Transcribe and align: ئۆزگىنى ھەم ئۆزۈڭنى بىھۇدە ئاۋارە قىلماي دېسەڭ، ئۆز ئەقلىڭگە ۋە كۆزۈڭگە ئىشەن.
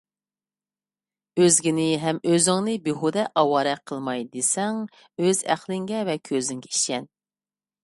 ئۆزگىنى 1.41 1.85
ھەم 2.05 2.19
ئۆزۈڭنى 2.31 2.73
بىھۇدە 2.87 3.27
ئاۋارە 3.43 3.75
قىلماي 3.91 4.25
دېسەڭ، 4.39 4.83
ئۆز 5.21 5.45
ئەقلىڭگە 5.53 6.03
ۋە 6.11 6.19
كۆزۈڭگە 6.31 6.75
ئىشەن. 6.77 7.09